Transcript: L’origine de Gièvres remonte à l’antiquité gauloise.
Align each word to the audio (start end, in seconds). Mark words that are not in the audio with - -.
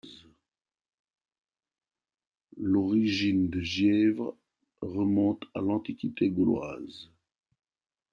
L’origine 2.57 3.51
de 3.51 3.59
Gièvres 3.61 4.35
remonte 4.81 5.43
à 5.53 5.61
l’antiquité 5.61 6.31
gauloise. 6.31 7.11